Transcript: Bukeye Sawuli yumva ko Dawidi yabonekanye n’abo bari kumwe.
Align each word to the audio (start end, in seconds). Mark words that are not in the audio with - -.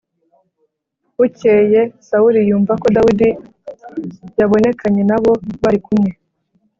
Bukeye 1.17 1.81
Sawuli 2.07 2.39
yumva 2.49 2.73
ko 2.81 2.87
Dawidi 2.95 3.29
yabonekanye 4.39 5.01
n’abo 5.09 5.31
bari 5.61 5.79
kumwe. 5.85 6.11